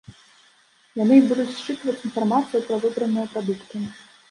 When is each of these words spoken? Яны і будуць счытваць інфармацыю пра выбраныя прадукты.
Яны 1.01 1.13
і 1.21 1.23
будуць 1.33 1.59
счытваць 1.59 1.97
інфармацыю 2.09 2.65
пра 2.71 2.83
выбраныя 2.87 3.29
прадукты. 3.37 3.87